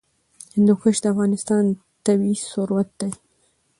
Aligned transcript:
هندوکش 0.55 0.97
د 1.01 1.05
افغانستان 1.13 1.63
طبعي 2.05 2.35
ثروت 2.53 2.89
دی. 2.99 3.11